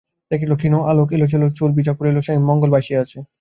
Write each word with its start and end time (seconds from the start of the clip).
দেখিল 0.31 0.51
ক্ষীণ 0.55 0.73
আলােক, 0.91 1.09
এলোচুল, 1.17 1.69
ভিজা 1.77 1.93
কাপড়ে 1.93 2.21
সেই 2.27 2.39
মঙ্গলা 2.49 2.71
বসিয়া 2.75 2.99
আছে। 3.03 3.19